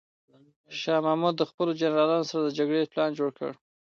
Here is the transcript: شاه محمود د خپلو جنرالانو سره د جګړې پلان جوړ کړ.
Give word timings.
شاه 0.79 0.99
محمود 1.05 1.35
د 1.37 1.43
خپلو 1.49 1.71
جنرالانو 1.81 2.29
سره 2.31 2.41
د 2.43 2.49
جګړې 2.59 2.89
پلان 2.93 3.09
جوړ 3.17 3.29
کړ. 3.37 3.51